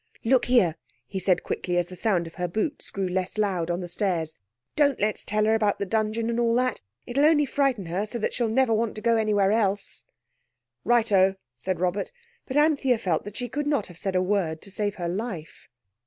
"Look 0.23 0.45
here!" 0.45 0.77
he 1.05 1.19
said 1.19 1.43
quickly, 1.43 1.77
as 1.77 1.89
the 1.89 1.95
sound 1.95 2.25
of 2.25 2.33
her 2.33 2.47
boots 2.47 2.89
grew 2.89 3.07
less 3.07 3.37
loud 3.37 3.69
on 3.69 3.81
the 3.81 3.87
stairs, 3.87 4.35
"don't 4.75 4.99
let's 4.99 5.23
tell 5.23 5.45
her 5.45 5.53
about 5.53 5.77
the 5.77 5.85
dungeon 5.85 6.27
and 6.27 6.39
all 6.39 6.55
that. 6.55 6.81
It'll 7.05 7.23
only 7.27 7.45
frighten 7.45 7.85
her 7.85 8.07
so 8.07 8.17
that 8.17 8.33
she'll 8.33 8.47
never 8.49 8.73
want 8.73 8.95
to 8.95 9.01
go 9.01 9.17
anywhere 9.17 9.51
else." 9.51 10.03
"Righto!" 10.83 11.35
said 11.59 11.77
Cyril; 11.77 11.91
but 11.91 12.57
Anthea 12.57 12.97
felt 12.97 13.25
that 13.25 13.37
she 13.37 13.47
could 13.47 13.67
not 13.67 13.85
have 13.85 13.97
said 13.99 14.15
a 14.15 14.23
word 14.23 14.59
to 14.63 14.71
save 14.71 14.95
her 14.95 15.07
life. 15.07 15.69